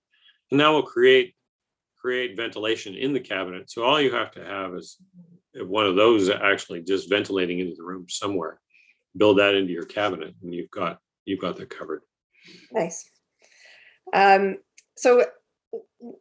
[0.50, 1.35] and that will create
[2.00, 3.70] create ventilation in the cabinet.
[3.70, 4.96] So all you have to have is
[5.54, 8.59] one of those actually just ventilating into the room somewhere.
[9.14, 12.00] Build that into your cabinet, and you've got you've got that covered.
[12.72, 13.04] Nice.
[14.14, 14.57] Um,
[14.96, 15.26] so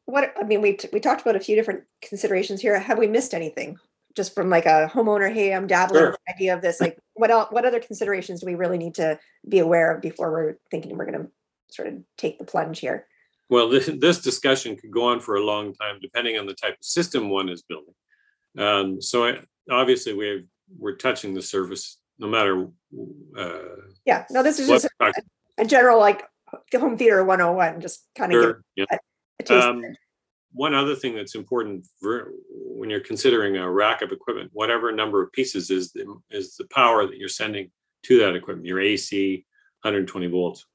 [0.06, 2.80] what, I mean, we, we talked about a few different considerations here.
[2.80, 3.78] Have we missed anything?
[4.16, 6.12] Just from like a homeowner, hey, I'm dabbling Sure.
[6.12, 8.96] with the idea of this, like what else, what other considerations do we really need
[8.96, 11.28] to be aware of before we're thinking we're gonna
[11.72, 13.08] sort of take the plunge here?
[13.50, 16.74] Well, this, this discussion could go on for a long time, depending on the type
[16.80, 17.96] of system one is building.
[18.58, 19.40] Um, so I,
[19.72, 20.46] obviously we've,
[20.78, 22.68] we're touching the surface, no matter,
[23.38, 23.60] uh,
[24.06, 25.14] Yeah, no, this is just a-
[25.58, 26.24] a general like
[26.76, 28.98] home theater 101, just kind of give yeah.
[29.40, 29.52] a taste.
[29.68, 29.84] of Um.
[30.54, 35.32] One other thing that's important when you're considering a rack of equipment, whatever number of
[35.32, 37.72] pieces is, the is the power that you're sending
[38.04, 39.46] to that equipment, your AC,
[39.82, 40.66] 120 volts.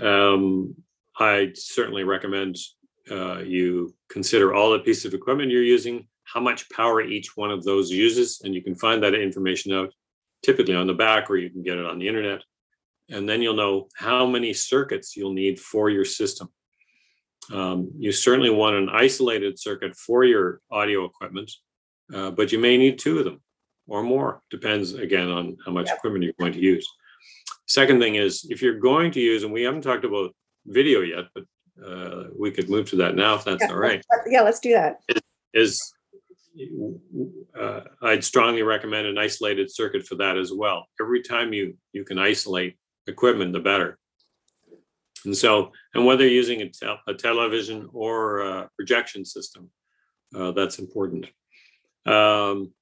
[0.00, 0.74] Um,
[1.18, 2.56] I certainly recommend
[3.10, 7.50] uh, you consider all the pieces of equipment you're using, how much power each one
[7.50, 9.92] of those uses, and you can find that information out
[10.42, 12.42] typically on the back, or you can get it on the internet.
[13.10, 16.48] And then you'll know how many circuits you'll need for your system.
[17.52, 21.50] Um, you certainly want an isolated circuit for your audio equipment,
[22.14, 23.40] uh, but you may need two of them
[23.88, 24.42] or more.
[24.50, 25.96] Depends again on how much Yep.
[25.98, 26.88] equipment you're going to use.
[27.66, 30.34] Second thing is if you're going to use, and we haven't talked about
[30.66, 31.44] video yet, but
[31.84, 34.04] uh, we could move to that now if that's Yeah, all right.
[34.26, 35.00] Yeah, let's do that.
[35.52, 35.92] Is
[37.58, 40.86] uh, I'd strongly recommend an isolated circuit for that as well.
[41.00, 43.98] Every time you you can isolate equipment, the better.
[45.24, 49.70] And so, and whether using a, tel- a television or a projection system,
[50.34, 51.26] uh, that's important.
[52.06, 52.72] Um,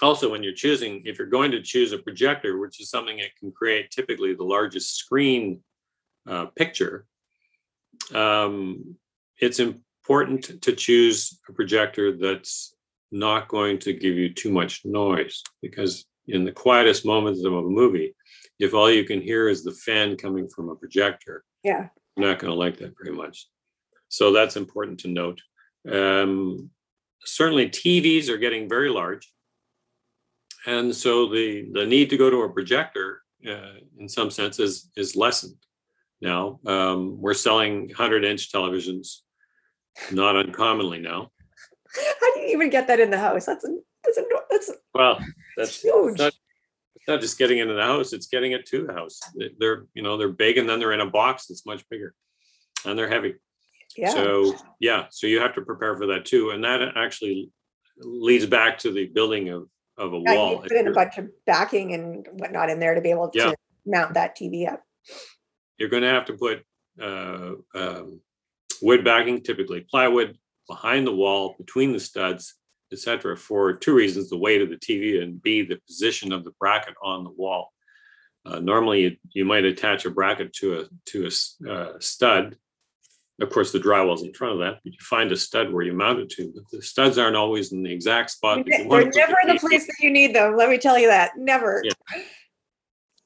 [0.00, 3.34] also, when you're choosing, if you're going to choose a projector, which is something that
[3.38, 5.60] can create typically the largest screen
[6.28, 7.06] uh, picture,
[8.14, 8.96] um,
[9.38, 12.74] it's important to choose a projector that's
[13.10, 17.62] not going to give you too much noise because in the quietest moments of a
[17.62, 18.14] movie,
[18.58, 22.38] if all you can hear is the fan coming from a projector, Yeah, you're not
[22.38, 23.46] going to like that very much.
[24.08, 25.40] So that's important to note.
[25.90, 26.70] Um,
[27.24, 29.30] certainly, TVs are getting very large,
[30.66, 34.90] and so the the need to go to a projector, uh, in some sense, is
[34.96, 35.56] is lessened.
[36.20, 39.18] Now um, we're selling hundred inch televisions,
[40.10, 41.30] not uncommonly now.
[42.20, 43.46] how do you even get that in the house?
[43.46, 45.20] That's, a- that's, a- that's Well,
[45.56, 46.12] that's huge.
[46.12, 46.38] it's not, it's
[47.06, 49.20] not just getting into the house; it's getting it to the house.
[49.38, 52.14] They- They're you know they're big, and then they're in a box that's much bigger,
[52.84, 53.34] and they're heavy.
[53.96, 56.50] Yeah, So, yeah, so you have to prepare for that too.
[56.50, 57.50] And that actually
[57.98, 60.56] leads back to the building of, of a Yeah, wall.
[60.62, 63.50] to put in a bunch of backing and whatnot in there to be able Yeah.
[63.50, 63.56] to
[63.86, 64.82] mount that TV up.
[65.78, 66.64] You're going to have to put
[67.00, 68.20] uh, um,
[68.82, 70.36] wood backing, typically plywood,
[70.68, 72.54] behind the wall, between the studs,
[72.92, 73.36] etc.
[73.36, 76.94] for two reasons, the weight of the TV and B, the position of the bracket
[77.02, 77.72] on the wall.
[78.44, 82.56] Uh, normally, you, you might attach a bracket to a to a uh, stud.
[83.40, 85.92] Of course, the drywall's in front of that, but you find a stud where you
[85.92, 86.52] mount it to.
[86.54, 88.64] But the studs aren't always in the exact spot.
[88.64, 90.56] that you want They're never the place that you need them.
[90.56, 91.32] Let me tell you that.
[91.36, 91.82] Never.
[91.84, 92.22] Yeah.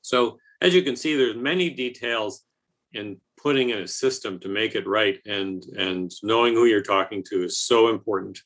[0.03, 2.45] So as you can see, there's many details
[2.93, 7.23] in putting in a system to make it right, and and knowing who you're talking
[7.25, 8.41] to is so important,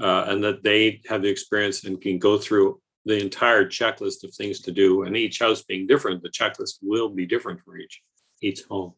[0.00, 4.34] uh, and that they have the experience and can go through the entire checklist of
[4.34, 5.04] things to do.
[5.04, 8.02] And each house being different, the checklist will be different for each
[8.42, 8.92] each home.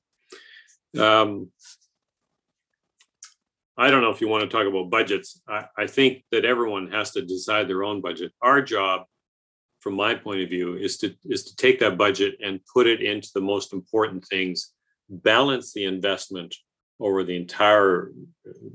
[0.99, 1.51] Um,
[3.77, 5.41] I don't know if you want to talk about budgets.
[5.49, 8.33] I, I think that everyone has to decide their own budget.
[8.43, 9.03] Our job
[9.81, 13.01] from my point of view is to is to take that budget and put it
[13.01, 14.73] into the most important things
[15.09, 16.55] balance the investment
[17.01, 18.13] over the entire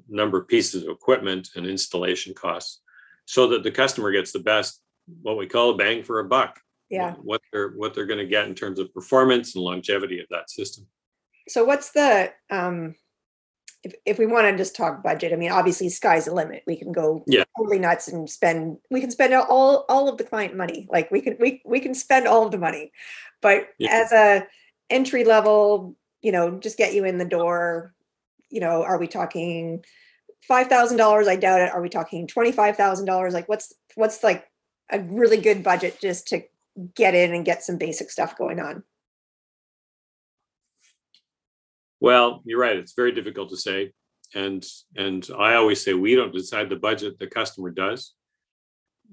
[0.07, 2.81] number of pieces of equipment and installation costs
[3.25, 4.81] so that the customer gets the best
[5.21, 6.59] what we call a bang for a buck
[6.89, 7.13] Yeah.
[7.21, 10.49] what they're what they're going to get in terms of performance and longevity of that
[10.49, 10.87] system
[11.49, 12.95] So what's the um
[13.83, 16.63] if, if we want to just talk budget, I mean, obviously sky's the limit.
[16.65, 17.43] We can go Yeah.
[17.57, 20.87] totally nuts and spend we can spend all all of the client money.
[20.89, 22.93] Like we can we we can spend all of the money.
[23.41, 23.89] But Yeah.
[23.91, 24.47] as a
[24.89, 27.93] entry level, you know, just get you in the door,
[28.53, 29.83] you know, are we talking
[30.47, 31.27] five thousand dollars?
[31.27, 31.71] I doubt it.
[31.73, 33.33] Are we talking twenty-five thousand dollars?
[33.33, 34.45] Like what's what's like
[34.91, 36.43] a really good budget just to
[36.95, 38.83] get in and get some basic stuff going on?
[41.99, 42.77] Well, you're right.
[42.77, 43.91] It's very difficult to say.
[44.35, 44.63] And
[44.95, 48.13] and I always say we don't decide the budget, the customer does.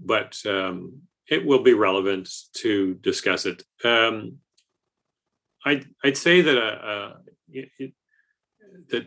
[0.02, 3.62] But um, it will be relevant to discuss it.
[3.84, 4.38] Um,
[5.64, 7.16] I'd, I'd say that uh, uh,
[7.50, 7.94] it, it-
[8.90, 9.06] that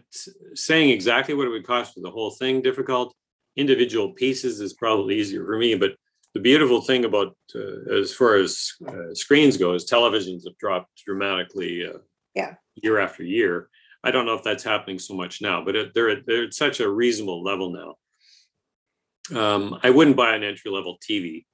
[0.56, 3.14] saying exactly what it would cost for the whole thing difficult.
[3.56, 5.96] Individual pieces is probably easier for me, but
[6.34, 10.90] the beautiful thing about uh, as far as uh, screens go is televisions have dropped
[11.06, 12.00] dramatically uh,
[12.36, 12.56] Yeah.
[12.76, 13.70] Year after year.
[14.04, 16.54] I don't know if that's happening so much now, but it, they're at- they're at
[16.54, 17.96] such a reasonable level now.
[19.40, 21.46] Um, I wouldn't buy an entry level TV.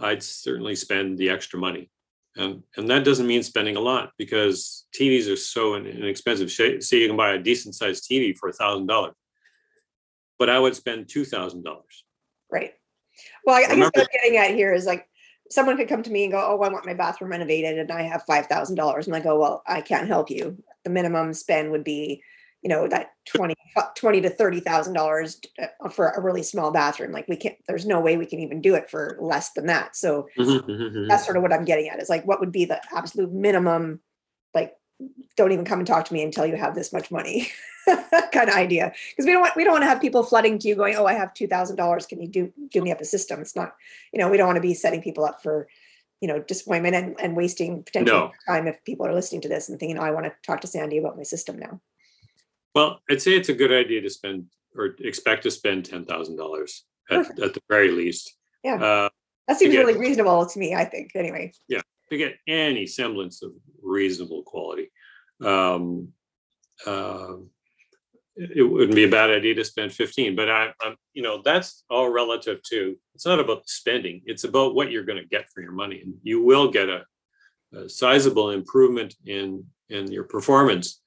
[0.00, 1.90] I'd certainly spend the extra money.
[2.36, 6.50] And, and that doesn't mean spending a lot because TVs are so inexpensive.
[6.50, 9.14] Say you can buy a decent sized TV for a thousand dollars.
[10.38, 12.04] But I would spend two thousand dollars.
[12.50, 12.72] Right.
[13.46, 15.06] Well, I, I guess what I'm getting at here is like
[15.50, 18.02] someone could come to me and go, "Oh, I want my bathroom renovated," and I
[18.02, 20.62] have five thousand dollars, and I go, "Well, I can't help you.
[20.82, 22.22] The minimum spend would be,
[22.64, 23.54] you know, that 20,
[23.94, 27.12] 20 to thirty thousand dollars uh, uh, for a really small bathroom.
[27.12, 27.56] Like we can't.
[27.68, 29.94] There's no way we can even do it for less than that.
[29.94, 31.08] So mm-hmm, mm-hmm, mm-hmm.
[31.08, 32.00] that's sort of what I'm getting at.
[32.00, 34.00] Is like, what would be the absolute minimum?
[34.54, 34.72] Like,
[35.36, 37.50] don't even come and talk to me until you have this much money,
[38.32, 38.94] kind of idea.
[39.10, 41.04] Because we don't want we don't want to have people flooding to you going, "Oh,
[41.04, 42.06] I have two thousand dollars.
[42.06, 43.74] Can you do do me up a system?" It's not,
[44.10, 45.68] you know, we don't want to be setting people up for,
[46.22, 48.32] you know, disappointment and, and wasting potential No.
[48.48, 50.66] time if people are listening to this and thinking, "Oh, I want to talk to
[50.66, 51.78] Sandy about my system now."
[52.74, 56.36] Well, I'd say it's a good idea to spend or expect to spend ten thousand
[56.36, 58.34] dollars at, the very least.
[58.62, 58.74] Yeah.
[58.82, 59.08] Uh,
[59.46, 59.80] That seems Yeah.
[59.80, 60.74] really reasonable to me.
[60.74, 61.52] I think anyway.
[61.68, 64.90] Yeah, to get any semblance of reasonable quality.
[65.42, 66.12] Um,
[66.86, 67.50] um,
[68.36, 71.84] it wouldn't be a bad idea to spend 15, but I, I'm, you know, that's
[71.88, 75.60] all relative to, it's not about spending, it's about what you're going to get for
[75.62, 76.00] your money.
[76.00, 77.04] And you will get a,
[77.74, 81.00] a sizable improvement in, in your performance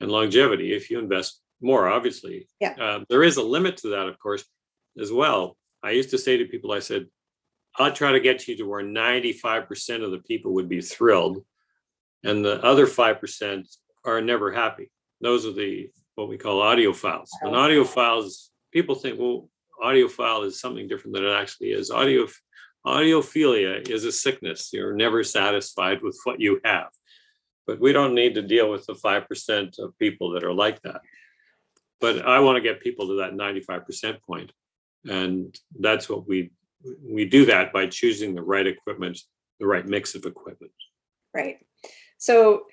[0.00, 2.48] and longevity if you invest more, obviously.
[2.60, 2.74] Yeah.
[2.80, 4.44] Uh, there is a limit to that, of course,
[4.98, 5.56] as well.
[5.82, 7.06] I used to say to people, I said,
[7.76, 11.44] I'll try to get you to where ninety-five percent of the people would be thrilled.
[12.24, 13.68] And the other five percent
[14.04, 14.90] are never happy.
[15.20, 17.28] Those are the, what we call audiophiles.
[17.42, 19.48] And audiophiles, people think, well,
[19.82, 21.90] audiophile is something different than it actually is.
[21.90, 22.26] Audio,
[22.86, 24.70] audiophilia is a sickness.
[24.72, 26.88] You're never satisfied with what you have.
[27.70, 30.82] But we don't need to deal with the five percent of people that are like
[30.82, 31.02] that.
[32.00, 34.50] But I want to get people to that ninety-five percent point.
[35.08, 36.50] And that's what we
[37.00, 39.20] we do that by choosing the right equipment,
[39.60, 40.72] the right mix of equipment.
[41.32, 41.58] Right.
[42.18, 42.64] So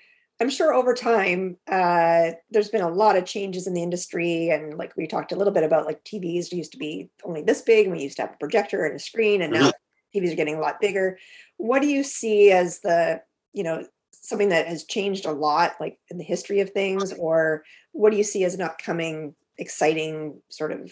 [0.41, 4.49] I'm sure over time, uh, there's been a lot of changes in the industry.
[4.49, 7.61] And like we talked a little bit about, like TVs used to be only this
[7.61, 9.71] big, and we used to have a projector and a screen, and now
[10.15, 11.19] TVs are getting a lot bigger.
[11.57, 13.21] What do you see as the,
[13.53, 13.85] you know,
[14.21, 18.17] something that has changed a lot, like in the history of things, or what do
[18.17, 20.91] you see as an upcoming exciting sort of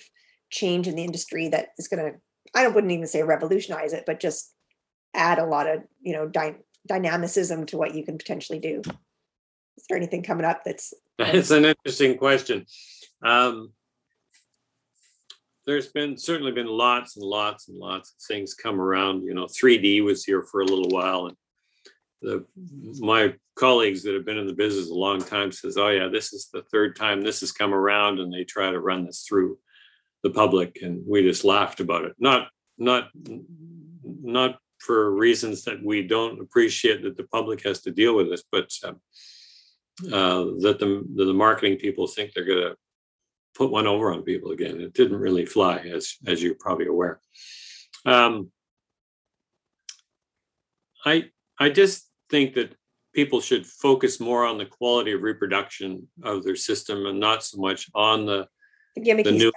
[0.49, 2.19] change in the industry that is going to,
[2.53, 4.53] I don't- wouldn't even say revolutionize it, but just
[5.13, 6.57] add a lot of, you know, dy-
[6.87, 8.81] dynamicism to what you can potentially do?
[9.77, 12.65] Is there anything coming up that's That's an interesting question.
[13.23, 13.71] Um,
[15.65, 19.23] there's been certainly been lots and lots and lots of things come around.
[19.23, 21.37] You know, 3D was here for a little while, and
[22.21, 22.45] the
[22.99, 26.33] my colleagues that have been in the business a long time says, "Oh yeah, this
[26.33, 29.57] is the third time this has come around," and they try to run this through
[30.23, 32.13] the public, and we just laughed about it.
[32.19, 33.09] Not not
[34.03, 38.43] not for reasons that we don't appreciate that the public has to deal with this,
[38.51, 38.69] but.
[38.83, 39.01] Um,
[40.11, 42.75] uh, that the, the marketing people think they're going to
[43.55, 44.81] put one over on people again.
[44.81, 47.19] It didn't really fly, as as you're probably aware.
[48.05, 48.51] Um,
[51.05, 52.75] I I just think that
[53.13, 57.57] people should focus more on the quality of reproduction of their system and not so
[57.59, 58.47] much on the
[58.95, 59.51] the the new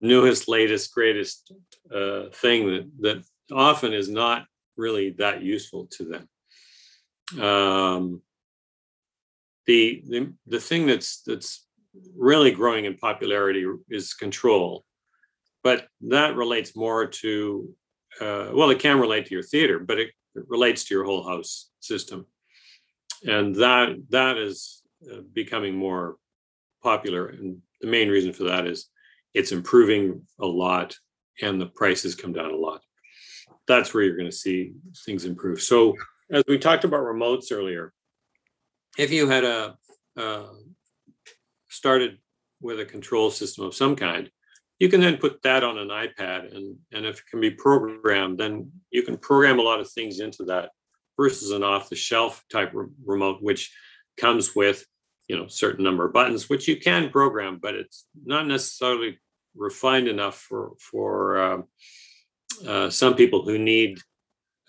[0.00, 1.52] newest, latest, greatest
[1.94, 4.46] uh, thing that that often is not
[4.76, 7.42] really that useful to them.
[7.42, 8.22] Um,
[9.66, 11.66] the, the the thing that's that's
[12.16, 14.84] really growing in popularity is control,
[15.62, 17.74] but that relates more to
[18.20, 21.26] uh, well, it can relate to your theater, but it, it relates to your whole
[21.26, 22.26] house system,
[23.24, 26.16] and that that is uh, becoming more
[26.82, 27.28] popular.
[27.28, 28.88] And the main reason for that is
[29.34, 30.96] it's improving a lot
[31.40, 32.82] and the prices come down a lot.
[33.66, 34.72] That's where you're going to see
[35.04, 35.60] things improve.
[35.60, 35.94] So,
[36.30, 37.92] as we talked about remotes earlier,
[38.98, 39.76] if you had a
[40.16, 40.46] uh,
[41.68, 42.18] started
[42.60, 44.30] with a control system of some kind,
[44.78, 48.38] you can then put that on an iPad, and and if it can be programmed,
[48.38, 50.70] then you can program a lot of things into that
[51.16, 53.72] versus an off-the-shelf type re- remote, which
[54.16, 54.84] comes with
[55.26, 59.18] you know certain number of buttons, which you can program, but it's not necessarily
[59.56, 61.62] refined enough for for uh,
[62.66, 63.98] uh, some people who need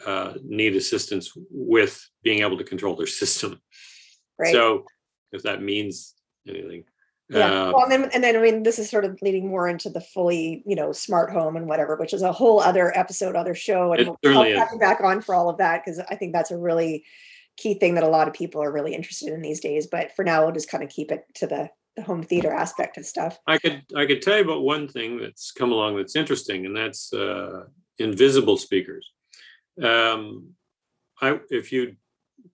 [0.05, 3.61] uh, need assistance with being able to control their system.
[4.39, 4.51] Right.
[4.51, 4.85] So,
[5.31, 6.15] if that means
[6.47, 6.85] anything,
[7.29, 7.67] Yeah.
[7.67, 9.89] uh, well, and then, and then, I mean, this is sort of leading more into
[9.89, 13.53] the fully, you know, smart home and whatever, which is a whole other episode, other
[13.53, 13.93] show.
[13.93, 16.57] And we'll- have you back on for all of that because I think that's a
[16.57, 17.05] really
[17.57, 19.85] key thing that a lot of people are really interested in these days.
[19.85, 22.97] But for now, we'll just kind of keep it to the, the home theater aspect
[22.97, 23.37] of stuff.
[23.45, 26.75] I could I could tell you about one thing that's come along that's interesting, and
[26.75, 27.65] that's uh,
[27.99, 29.11] invisible speakers.
[29.81, 30.51] Um,
[31.21, 31.95] I if you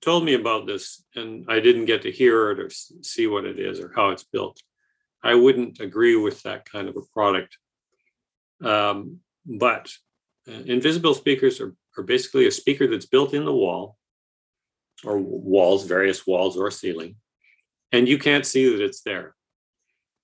[0.02, 3.60] told me about this and I didn't get to hear it or see what it
[3.60, 4.62] is or how it's built,
[5.24, 7.58] I wouldn't agree with that kind of a product.
[8.64, 9.92] Um, but
[10.48, 13.98] uh, invisible speakers are, are basically a speaker that's built in the wall
[15.04, 17.16] or walls, various walls or ceiling,
[17.92, 19.36] and you can't see that it's there.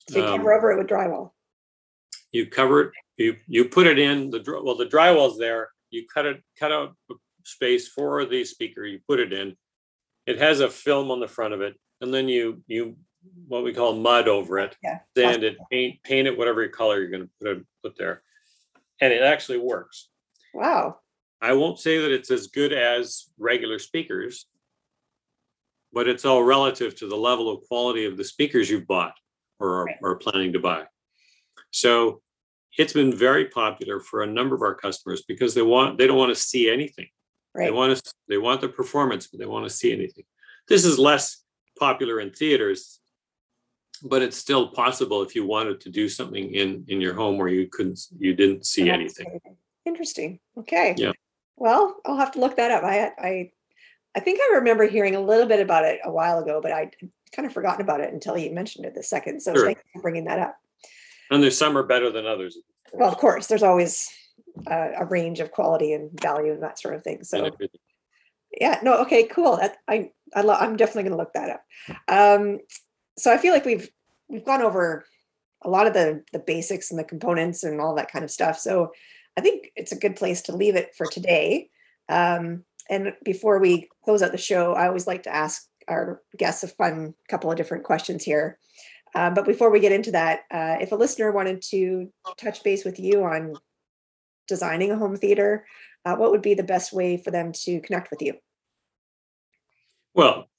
[0.09, 1.32] So you um, cover over it with drywall.
[2.32, 2.91] You cover it.
[3.17, 4.76] You you put it in the well.
[4.76, 5.69] The drywall's there.
[5.89, 6.95] You cut it cut out
[7.46, 8.86] space for the speaker.
[8.86, 9.56] You put it in.
[10.26, 12.98] It has a film on the front of it, and then you you
[13.48, 15.00] what we call mud over it, yeah.
[15.16, 18.24] sand it, paint paint it whatever color you're going to put it, put there,
[19.00, 20.10] and it actually works.
[20.54, 20.98] Wow.
[21.42, 24.46] I won't say that it's as good as regular speakers,
[25.92, 29.16] but it's all relative to the level of quality of the speakers you've bought
[29.60, 29.96] or are, right.
[30.04, 30.84] are planning to buy.
[31.72, 32.22] So
[32.78, 36.18] it's been very popular for a number of our customers because they want they don't
[36.18, 37.08] want to see anything.
[37.54, 37.66] Right.
[37.66, 40.24] They want to they want the performance, but they want to see anything.
[40.68, 41.43] This is less
[41.78, 42.99] popular in theaters,
[44.04, 47.49] but it's still possible if you wanted to do something in in your home where
[47.49, 49.39] you couldn't you didn't see anything.
[49.86, 50.39] Interesting.
[50.58, 50.95] Okay.
[50.97, 51.12] Yeah.
[51.58, 52.84] Well, I'll have to look that up.
[52.84, 53.52] I I
[54.16, 56.91] I think I remember hearing a little bit about it a while ago, but I
[57.34, 59.41] kind of forgotten about it until you mentioned it the second.
[59.41, 59.66] So sure.
[59.66, 60.58] thank you for bringing that up.
[61.30, 62.58] And there's some are better than others.
[62.93, 64.10] Well, of course, there's always
[64.70, 67.24] uh, a range of quality and value and that sort of thing.
[67.24, 67.52] So,
[68.60, 69.58] yeah, no, okay, cool.
[69.58, 71.64] That, I, I lo- I'm definitely going to look that up.
[72.08, 72.60] Um,
[73.18, 73.89] so I feel like we've
[74.28, 75.06] we've gone over
[75.64, 78.58] a lot of the the basics and the components and all that kind of stuff.
[78.60, 78.91] So
[79.38, 81.70] I think it's a good place to leave it for today.
[82.10, 86.64] Um, and before we close out the show, I always like to ask our guests
[86.64, 88.58] a fun couple of different questions here.
[89.14, 92.86] Uh, but before we get into that, uh, if a listener wanted to touch base
[92.86, 93.56] with you on
[94.52, 95.66] designing a home theater,
[96.04, 98.34] uh, what would be the best way for them to connect with you?
[100.14, 100.49] Well,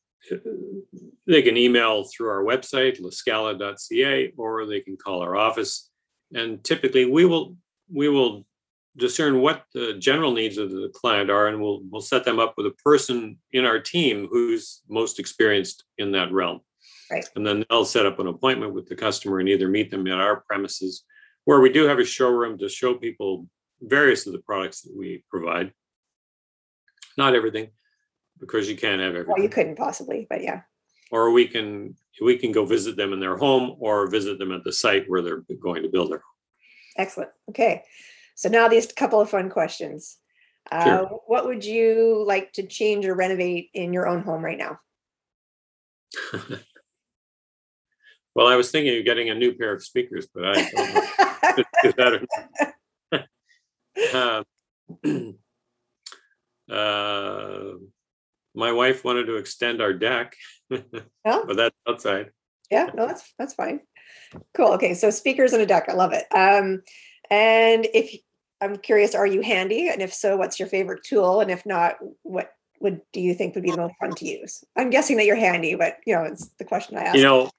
[1.27, 5.91] they can email through our website, lascala.ca, or they can call our office.
[6.35, 7.57] And typically we will
[7.93, 8.47] we will
[8.97, 12.55] discern what the general needs of the client are, and we'll we'll set them up
[12.57, 16.61] with a person in our team who's most experienced in that realm.
[17.11, 17.29] Right.
[17.37, 20.19] And then they'll set up an appointment with the customer and either meet them at
[20.19, 21.05] our premises,
[21.45, 23.47] where we do have a showroom to show people
[23.83, 25.73] various of the products that we provide.
[27.19, 27.71] Not everything,
[28.41, 29.35] because you can't have everything.
[29.35, 30.63] Well, you couldn't possibly, but yeah.
[31.11, 34.65] Or we can we can go visit them in their home or visit them at
[34.65, 36.25] the site where they're going to build their home.
[36.97, 37.31] Excellent.
[37.51, 37.83] Okay.
[38.35, 40.19] So now these couple of fun questions.
[40.71, 41.21] Uh, sure.
[41.27, 44.79] What would you like to change or renovate in your own home right now?
[48.35, 50.53] well, I was thinking of getting a new pair of speakers, but I
[51.57, 52.67] don't know
[54.15, 54.43] uh,
[56.73, 57.73] uh,
[58.55, 60.35] my wife wanted to extend our deck,
[60.71, 60.81] yeah.
[61.25, 62.31] but that's outside.
[62.71, 63.81] Yeah, no, that's that's fine.
[64.55, 64.73] Cool.
[64.75, 65.89] Okay, so speakers and a deck.
[65.89, 66.25] I love it.
[66.35, 66.83] Um,
[67.31, 68.15] and if
[68.61, 69.89] I'm curious, are you handy?
[69.89, 71.41] And if so, what's your favorite tool?
[71.41, 74.65] And if not, what would do you think would be the most fun to use?
[74.77, 77.17] I'm guessing that you're handy, but you know, it's the question I ask.
[77.17, 77.51] You know,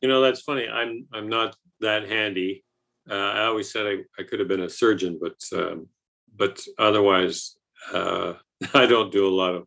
[0.00, 0.68] you know that's funny.
[0.68, 2.64] I'm I'm not that handy.
[3.10, 5.88] Uh, I always said I, I could have been a surgeon, but um,
[6.36, 7.56] but otherwise,
[7.92, 8.34] uh,
[8.74, 9.66] I don't do a lot of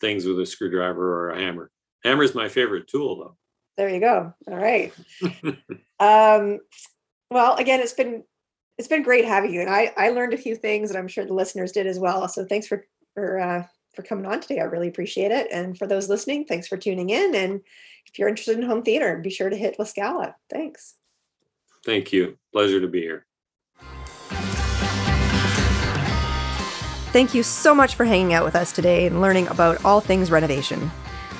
[0.00, 1.70] things with a screwdriver or a hammer.
[2.04, 3.36] Hammer is my favorite tool, though.
[3.76, 4.34] There you go.
[4.48, 4.92] All right.
[6.00, 6.60] um,
[7.30, 8.24] well, again, it's been
[8.78, 11.24] it's been great having you, and I I learned a few things, and I'm sure
[11.24, 12.26] the listeners did as well.
[12.28, 12.84] So thanks for
[13.14, 13.64] for uh,
[13.94, 14.60] for coming on today.
[14.60, 15.48] I really appreciate it.
[15.52, 17.34] And for those listening, thanks for tuning in.
[17.34, 17.60] And
[18.06, 20.36] if you're interested in home theater, be sure to hit La Scala.
[20.48, 20.94] Thanks.
[21.90, 22.38] Thank you.
[22.52, 23.26] Pleasure to be here.
[27.10, 30.30] Thank you so much for hanging out with us today and learning about all things
[30.30, 30.88] renovation.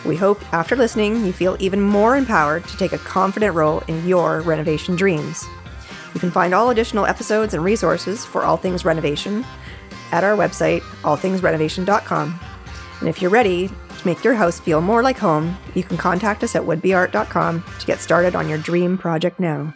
[0.04, 4.04] We hope after listening, you feel even more empowered to take a confident role in
[4.08, 5.44] your renovation dreams.
[6.14, 9.46] You can find all additional episodes and resources for all things renovation
[10.10, 12.40] at our website, allthingsrenovation.com.
[12.98, 16.42] And if you're ready to make your house feel more like home, you can contact
[16.42, 19.72] us at woodbeart.com to get started on your dream project now.